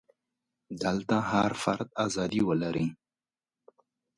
دلته 0.81 1.15
هر 1.31 1.51
فرد 1.63 1.89
ازادي 2.05 2.41
ولري. 2.49 2.87